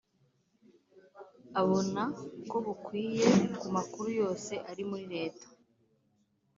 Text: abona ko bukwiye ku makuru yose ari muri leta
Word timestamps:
abona 1.61 2.03
ko 2.49 2.57
bukwiye 2.65 3.25
ku 3.59 3.67
makuru 3.75 4.09
yose 4.19 4.53
ari 4.69 4.83
muri 4.89 5.05
leta 5.15 5.47